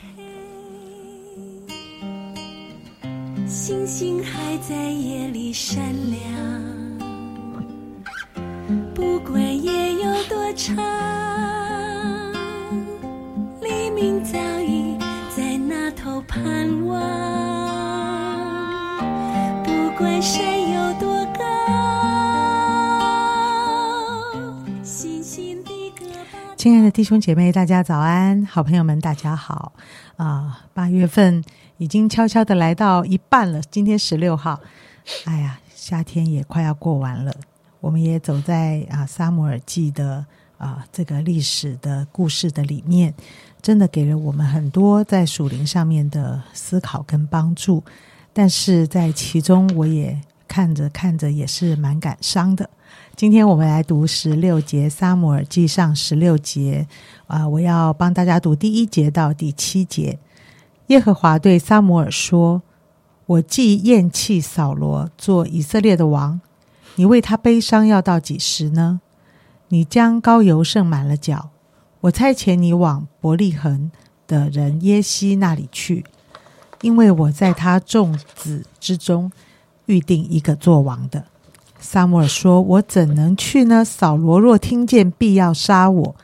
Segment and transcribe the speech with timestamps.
[0.00, 0.08] 嘿
[3.46, 6.20] 星星还在夜里闪亮，
[8.94, 10.76] 不管夜有多长，
[13.62, 14.98] 黎明早已
[15.34, 17.00] 在那头盼望。
[19.64, 20.65] 不管山
[26.66, 28.44] 亲爱的弟兄姐妹，大家早安！
[28.44, 29.72] 好朋友们，大家好！
[30.16, 31.40] 啊，八月份
[31.76, 34.58] 已经悄悄的来到一半了，今天十六号，
[35.26, 37.32] 哎呀，夏天也快要过完了，
[37.78, 40.26] 我们也走在啊撒母耳记的
[40.58, 43.14] 啊这个历史的故事的里面，
[43.62, 47.80] 真的给了我们很多在属灵上面的思考跟帮助，
[48.32, 52.68] 但是在其中我也看着看着也是蛮感伤的。
[53.14, 56.86] 今天我们来读十六节《撒母耳记上》十六节
[57.26, 60.18] 啊、我要帮大家读第一节到第七节。
[60.88, 62.62] 耶和华对撒母耳说
[63.26, 66.40] ：“我既厌弃扫罗做以色列的王，
[66.94, 69.00] 你为他悲伤要到几时呢？
[69.68, 71.50] 你将高油盛满了脚，
[72.02, 73.90] 我差遣你往伯利恒
[74.28, 76.04] 的人耶西那里去，
[76.82, 79.32] 因为我在他众子之中
[79.86, 81.24] 预定一个做王的。”
[81.80, 83.84] 撒母耳说：“我怎能去呢？
[83.84, 86.16] 扫罗若听见，必要杀我。”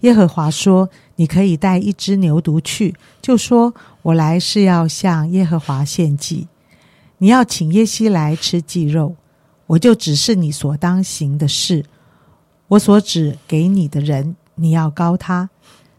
[0.00, 6.48] 耶和华说：“你可以带一只牛犊去，就说我来是要向耶和华献祭。
[7.18, 9.14] 你要请耶西来吃祭肉，
[9.66, 11.84] 我就指示你所当行的事。
[12.68, 15.50] 我所指给你的人，你要高他。”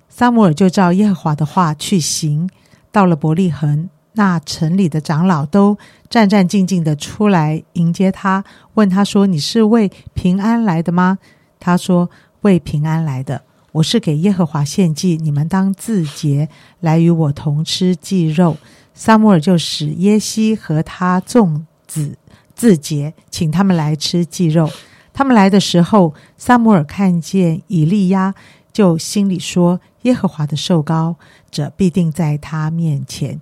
[0.10, 2.50] 撒母耳就照耶和华的话去行。
[2.92, 5.78] 到了伯利恒，那城里的长老都
[6.10, 8.44] 战战兢兢的出来迎接他，
[8.76, 11.18] 问他说：“你是为平安来的吗？”
[11.60, 12.10] 他说
[12.42, 13.42] ：“为平安来的。
[13.72, 16.48] 我是给耶和华献祭，你们当自洁，
[16.82, 18.58] 来与我同吃祭肉。”
[18.94, 22.16] 撒母耳就使耶西和他众子
[22.54, 24.70] 自洁，请他们来吃祭肉。
[25.12, 28.36] 他们来的时候，撒母耳看见以利亚，
[28.72, 31.16] 就心里说：“耶和华的受膏
[31.50, 33.42] 者必定在他面前。”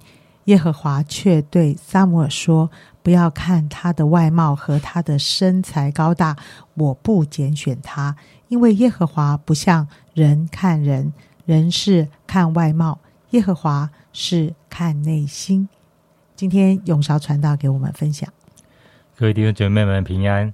[0.52, 2.70] 耶和华却对撒母耳说
[3.02, 6.36] ：“不要看他的外貌和他的身材高大，
[6.74, 8.18] 我不拣选他，
[8.50, 11.14] 因为耶和华不像人看人，
[11.46, 15.70] 人是看外貌，耶和华是看内心。”
[16.36, 18.28] 今天永韶传道给我们分享。
[19.16, 20.54] 各位弟兄姐妹们平安。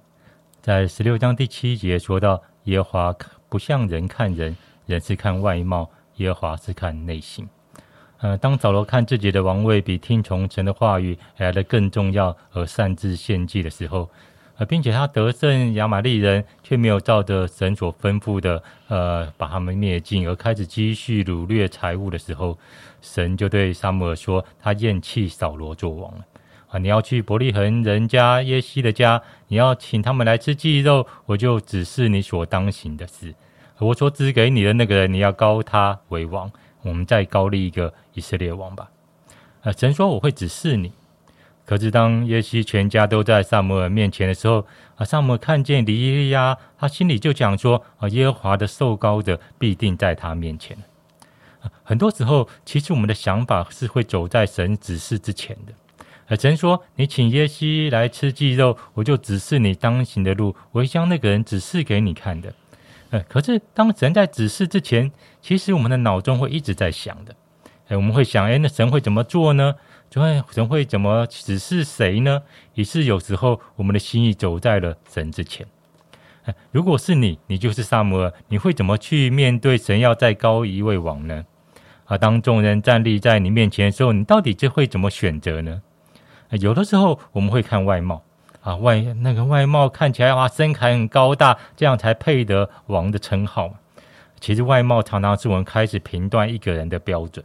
[0.62, 3.16] 在十六章第七节说到，耶和华
[3.50, 7.50] 不像人看人，人是看外貌，耶和华是看内心。
[8.20, 14.10] 呃，当扫罗看自己的王位比听从神的话语来的更重要，而擅自献祭的时候，
[14.58, 22.58] 呃，并且他得胜亚玛利人，却没有照着神所吩咐的，呃，把他们灭尽，而开始积蓄掳掠财物的时候，
[23.02, 26.12] 神就对撒母耳说，他厌弃扫罗做王。
[26.70, 33.36] 啊，你要去伯利恒人家耶西的家，你要请他们来吃祭肉，我就指示你所当行的事。
[33.78, 36.52] 我所指给你的那个人，你要高他为王。
[36.88, 38.90] 我们再高立一个以色列王吧。
[39.62, 40.92] 啊，神说我会指示你。
[41.66, 44.66] 可是当耶西全家都在萨摩尔面前的时候，
[44.96, 50.78] 啊，萨摩尔看见以利亚，他心里就讲说：啊，耶和华的受膏者必定在他面前。
[51.84, 55.74] 很多时候，其实我们的想法是会走在神指示之前的。
[56.28, 62.54] 呃，神说：“你请耶西来吃鸡肉，我就指示你当行的路，我会将那个人指示给你看的。”
[63.12, 65.12] 呃，可是当神在指示之前，
[65.48, 67.34] 其实我们的脑中会一直在想的。
[67.88, 69.76] 哎，我们会想：哎，那神会怎么做呢？
[70.10, 72.42] 就会神会怎么指示谁呢？
[72.74, 75.66] 于是有时候我们的心意走在了神之前。
[76.72, 81.46] 如果是你，你就是萨摩尔，你会怎么去面对神要再高一位王呢？
[82.04, 85.82] 啊，当众人站立在你面前的时候，你到底就会怎么选择呢？
[86.60, 88.22] 有的时候我们会看外貌
[88.60, 93.76] 啊，外那个外貌看起来哇，身材很高大，这样才配得王的称号嘛。
[94.40, 97.44] 其实外貌常常是我们开始评断一个人的标准。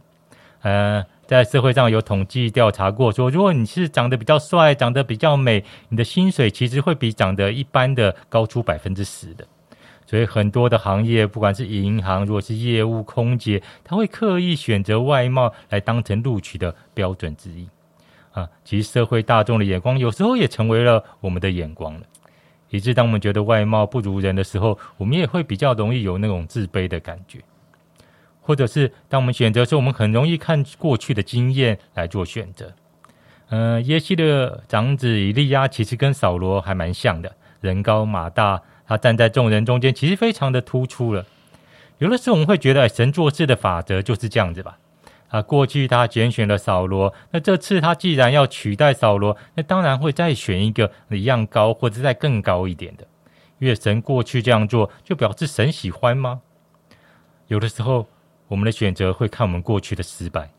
[0.61, 9.45] 呃，在社会上有统计调查过，说如果你是长得比较帅、长得比较美，你的薪水其实会比长得一般的高出百分之十的。
[10.05, 17.67] 所以很多的行业，不管是银行，如果是业务、空姐，他会刻意选择外貌来当成录取的标准之一。
[18.31, 22.01] 啊，其实社会大众的眼光有时候也成为了我们的眼光了。
[22.73, 27.37] 以致当我们觉得外貌不如人的时候，我们也会比较容易有那种自卑的感觉。
[28.41, 32.73] 或者是当我们选择时，我们很容易看过去的经验来做选择。
[33.49, 41.23] 呃，耶西的长子以利亚其实跟扫罗还蛮像的，人高马大，他站在众人中间，其实非常的突出了。
[41.99, 44.79] 有的时候我们会觉得，神做事的法则就是这样子吧。
[45.33, 53.07] 啊，过去他拣选了扫罗，那这次他既然要取代扫罗，那当然会再选一个一样高或者再更高一点的。
[53.57, 56.41] 因为神过去这样做，就表示神喜欢吗？
[57.47, 58.05] 有的时候，
[58.47, 60.51] 我们的选择会看我们过去的失败。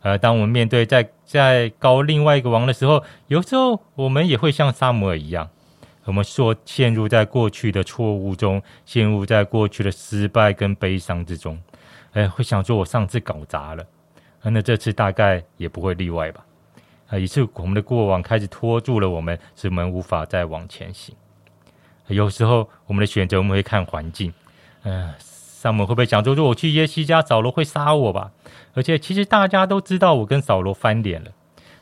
[0.00, 5.50] 而当我们面对在在高另外一个王的时候，有时候我们也会像撒母耳一样，
[6.04, 11.60] 我们说陷入在过去的错误中，陷入在过去的失败跟悲伤之中。
[12.12, 13.84] 哎，会想说我上次搞砸了，
[14.42, 16.44] 那这次大概也不会例外吧？
[17.08, 21.14] 啊，一次我们的过往开始拖住了我们，使我们无法再往前行。
[22.06, 24.32] 有时候我们的选择，我们会看环境。
[24.82, 28.32] 嗯，萨姆会不会想说，说我去耶西家，扫罗会杀我吧？
[28.74, 31.30] 而且其实大家都知道我跟扫罗翻脸了。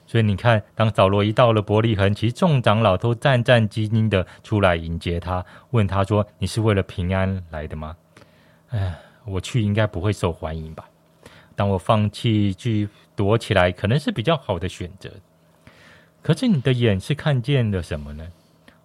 [0.06, 7.96] 所以你看，当扫罗一到了伯利恒，其实众长老都战战兢兢的出来迎接他，问他说：“你是为了平安来的吗？”
[8.70, 8.94] 哎，
[9.24, 10.88] 我去应该不会受欢迎吧？
[11.56, 15.10] 当我放弃去躲起来，可能是比较好的选择。
[16.22, 18.28] 可是你的眼是看见了什么呢？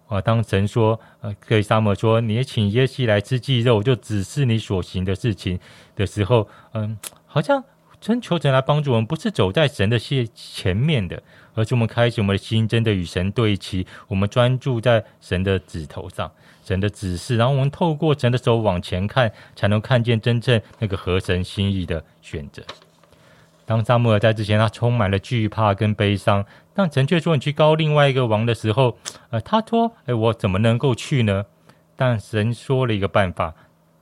[0.08, 0.20] 啊！
[0.20, 5.58] 当神说，呃，对沙漠说，你也请耶西来吃鸡肉，就只是你所行的事情
[5.96, 7.64] 的时候，嗯，好像
[8.02, 11.22] 真求神来帮助我们，不是走在神的线前面的，
[11.54, 16.28] 而是我们开始我们的心真的与神对齐，我们专注在神的指头上，
[16.64, 22.60] 神的指示，然后我们透过神的手往前看，才能看见真正那个合神心意的选择。
[23.64, 26.44] 当萨母尔在之前，他充满了惧怕跟悲伤。
[26.74, 28.98] 当神却说你去告另外一个王的时候，
[29.30, 31.46] 呃，他说：“哎，我怎么能够去呢？”
[31.94, 33.54] 但神说了一个办法，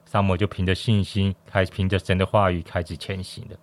[0.06, 3.56] 萨母就凭着信心，开凭着神的话语开始前行了。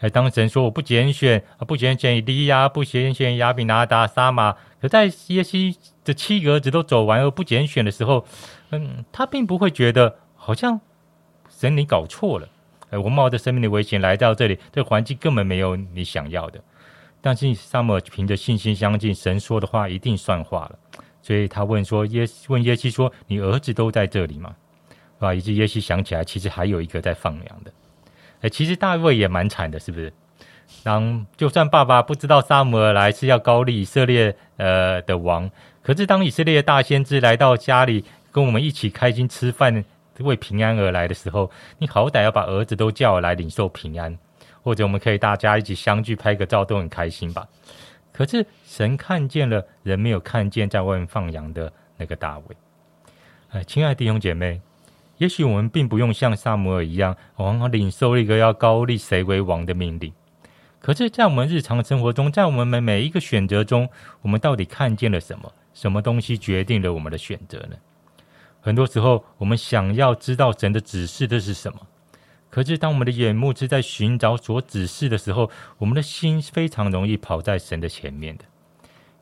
[0.00, 8.24] 哎，当神说我不拣选啊，不拣选以利亚，不拣选亚比拿达、撒玛，可在耶西的七个儿子都走完而不拣选的时候，
[8.70, 10.80] 嗯，他并不会觉得好像
[11.50, 12.48] 神你搞错了。
[12.88, 16.58] 哎，我冒着生命的危险来到这里，这环境根本没有你想要的。
[17.20, 20.78] 但是萨母凭着信心相信神说的话一定算话了，
[21.20, 24.56] 所以他问说耶问耶西说：“你儿子都在这里吗？”
[25.20, 27.70] 啊，以及耶西想起来，其实还有一个在放羊的。
[28.40, 30.12] 哎，其实大卫也蛮惨的，是不是？
[30.82, 35.50] 当就算爸爸不知道萨姆尔来是要高利以色列呃的王，
[35.82, 39.84] 可是当以色列大先知来到家里跟我们一起开心吃饭，
[40.20, 44.16] 为平安而来的时候，你好歹要把儿子都叫来领受平安。
[44.62, 47.48] 或者我们可以大家一起相聚拍个照都很开心吧。
[48.12, 52.44] 可是神看见了，人没有看见在外面放羊的那个大卫。
[53.52, 54.60] 哎，亲爱的弟兄姐妹，
[55.20, 60.10] 也许我们并不用像萨摩尔一样，往往领受一个要高立谁为王的命令。
[60.78, 63.90] 可是，在我们日常生活中，在我们每每一个选择中，
[64.22, 65.52] 我们到底看见了什么？
[65.74, 67.76] 什么东西决定了我们的选择呢？
[68.62, 71.80] 很多时候，我们想要知道神的指示的是什么。
[72.48, 78.44] 可是，当我们的眼目是在寻找所指示的时候，我们的心非常容易跑在神的前面的，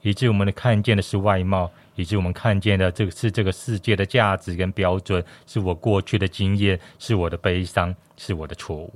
[0.03, 8.95] 以致我们的看见的是外貌，以致我们看见的这个是这个世界的价值跟标准，是我过去的经验，是我的悲伤，是我的错误。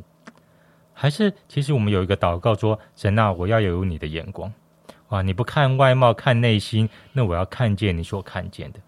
[0.94, 4.52] 还是，其实我们有一个祷告说：神啊，我要有你的眼光，
[5.08, 5.22] 哇！
[5.22, 8.78] 你不看外貌，看内心，那我要看见你所看见的，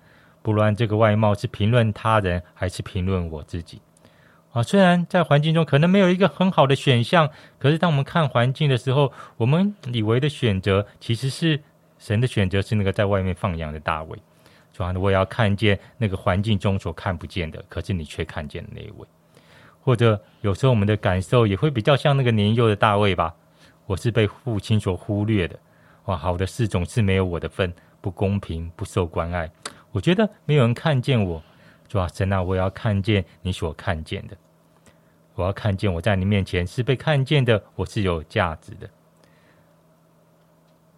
[0.41, 3.81] 不论这个外貌是评论他人，还是评论我自己。
[4.53, 7.29] 啊，虽然在环境中可能没有一个很好的选项，
[7.59, 11.61] 可是当我们看环境的时候，我们以为的选择其实是
[12.05, 14.19] 神的选择，是那个在外面放羊的大卫。
[14.75, 19.09] 主啊，我要看见那个环境中所看不见的，可是你却看见的那一位。
[19.81, 23.35] 或者有时候我们的感受也会比较像那个年幼的大卫吧，
[23.87, 25.59] 我是被父亲所忽略的。
[26.05, 29.51] 哇，好的事总是没有我的份，不公平，不受关爱。
[29.91, 31.43] 我觉得没有人看见我。
[31.89, 34.37] 主啊，神啊，我要看见你所看见的。
[35.37, 38.91] 我要看见我在你面前是被看见的，我是有价值的。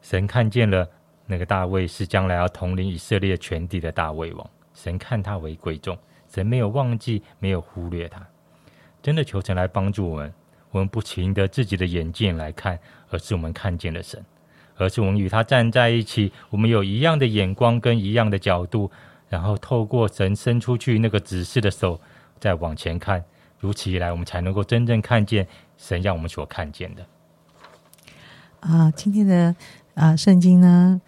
[0.02, 0.88] 神看见了
[1.26, 8.25] 那个大卫是将来要统领以色列全地的大卫王，神看他为贵重，神没有忘记，没有忽略他。
[9.02, 10.33] 真的求神来帮助我们，
[10.71, 12.78] 我们不凭着自己的眼见来看，
[13.11, 14.25] 而是我们看见了神，
[14.76, 18.90] 而是我们与他站在一起，我们有一样的眼光跟一样的角度，
[19.28, 22.00] 然后透过神伸出去那个指示的手，
[22.38, 23.25] 再往前看。
[23.59, 25.47] 如此一来，我们才能够真正看见
[25.78, 27.06] 神让我们所看见的。
[28.61, 29.54] 啊，今天的
[29.95, 31.00] 啊圣经呢，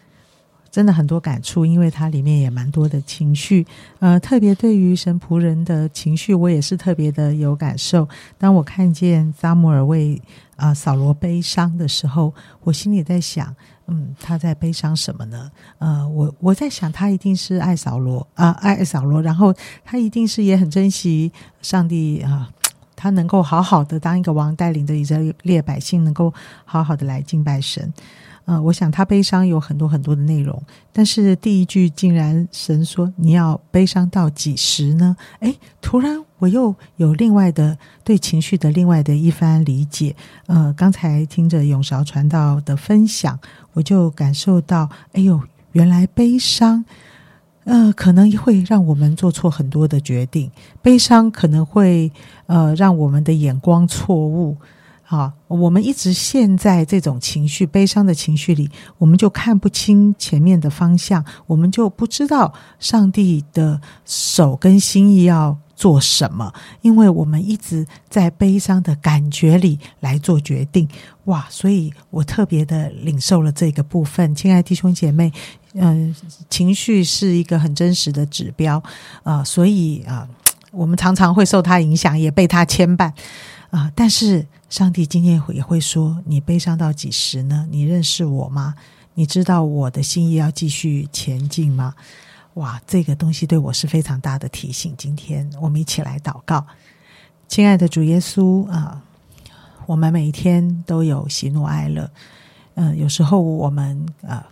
[0.79, 3.67] 真的很多感触，因为它里面也蛮多的情绪。
[3.99, 8.09] 呃，特别对于神仆人的情绪，我也是特别的有感受。
[8.39, 10.23] 当我看见撒母耳为
[10.55, 12.33] 啊扫罗悲伤的时候，
[12.63, 13.53] 我心里在想。
[13.89, 15.51] 嗯，他在悲伤什么呢？
[15.79, 19.53] 呃，我我在想，他一定是爱扫罗啊，爱扫罗，然后
[19.85, 22.49] 他一定是也很珍惜上帝啊
[22.95, 26.33] 他能够好好的当一个王，带领着以色列百姓，能够
[26.65, 27.93] 好好的来敬拜神。
[28.49, 30.59] 呃，我想他悲伤有很多很多的内容，
[30.91, 35.15] 但是第一句竟然神说你要悲伤到几时呢？
[35.41, 40.17] 诶，突然我又有另外的对情绪的另外的一番理解。
[40.47, 43.39] 呃，刚才听着永韶传道的分享，
[43.75, 45.39] 我就感受到，哎呦，
[45.73, 46.83] 原来悲伤，
[47.65, 50.51] 呃，可能会让我们做错很多的决定，
[50.81, 52.11] 悲伤可能会
[52.47, 54.57] 呃让我们的眼光错误。
[55.11, 70.87] 好，我们一直陷在这种情绪、悲伤的情绪里，我们就看不清前面的方向，我们就不知道上帝的手跟心意要做什么，因为我们一直在悲伤的感觉里来做决定。
[71.25, 75.33] 哇，所以我特别的领受了这个部分，亲爱弟兄姐妹，
[75.73, 76.15] 嗯，
[76.51, 78.83] 情绪是一个很真实的指标
[79.23, 80.29] 啊，所以啊，
[80.71, 83.11] 我们常常会受它影响，也被它牵绊
[83.71, 84.47] 啊，但是。
[84.69, 87.67] 上帝今天也会说：“你悲伤到几时呢？
[87.71, 88.75] 你认识我吗？
[89.15, 91.95] 你知道我的心意要继续前进吗？”
[92.55, 94.95] 哇，这个东西对我是非常大的提醒。
[94.99, 96.67] 今天我们一起来祷告，
[97.49, 99.03] 亲爱的主耶稣啊，
[99.87, 102.11] 我们每一天都有喜怒哀乐，
[102.75, 104.47] 嗯，有时候我们啊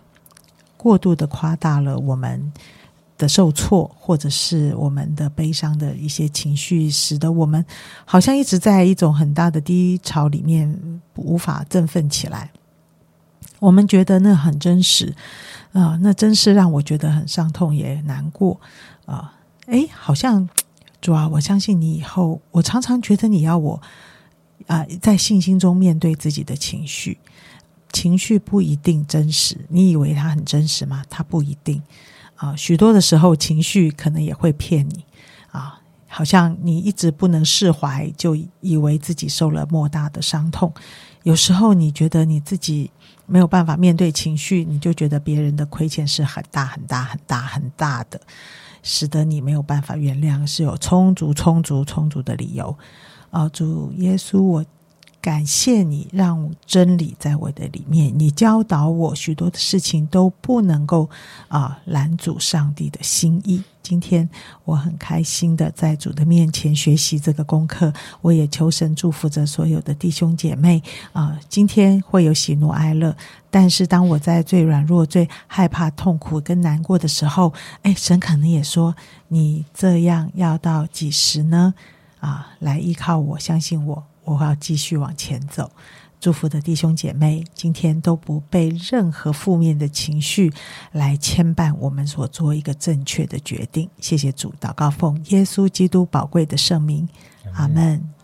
[0.77, 2.51] 过度的夸大了我们。
[3.17, 7.65] 的受挫，或者是我们的悲伤的一些情绪，使得我们
[8.05, 12.51] 好像一直在一种很大的低潮里面，无法振奋起来。
[13.59, 15.15] 我们觉得那很真实
[15.73, 18.59] 啊，那真是让我觉得很伤痛也难过
[19.07, 19.33] 啊。
[19.65, 20.47] 哎，好像
[21.01, 23.81] 主啊，我相信你以后，我常常觉得你要我
[24.67, 27.17] 啊，在信心中面对自己的情绪，
[27.91, 29.57] 情绪不一定真实。
[29.69, 31.03] 你以为它很真实吗？
[31.09, 31.81] 它不一定。
[32.37, 35.03] 啊，许多的时候情绪可能也会骗你
[35.51, 40.71] 啊，好像你一直不能释怀，就以为自己受了莫大的伤痛。
[41.23, 42.89] 有时候你觉得你自己
[43.25, 48.21] 没有办法面对情绪，你就觉得别人的亏欠是很大很大很大很大的，
[48.83, 52.77] 使得你没有办法原谅，是有充足充足充足的理由。
[53.31, 54.65] 啊，主耶稣，我。
[55.21, 61.09] 感谢你让真理在我的里面，你教导我许多的事情都不能够
[61.47, 63.61] 啊拦阻上帝的心意。
[63.81, 64.29] 今天
[64.65, 70.81] 我很开心的在主的面前学习这个功课，我也求神祝福着所有的弟兄姐妹
[71.13, 71.39] 啊。
[71.47, 73.15] 今天会有喜怒哀乐，
[73.49, 78.93] 但是当我在最软弱、最害怕、痛苦跟难过的时候，哎，神可能也说
[79.29, 81.73] ：“你这样要到几时呢？”
[82.19, 84.03] 啊，来依靠我，相信我。
[84.27, 85.71] 我要继续往前走，
[86.19, 90.51] 祝福的弟兄姐妹，今天都不被任何负面的情绪
[90.91, 93.89] 来牵绊，我们所做一个正确的决定。
[94.01, 97.07] 谢谢主，祷告奉耶稣基督宝贵的圣名，
[97.53, 98.16] 阿门。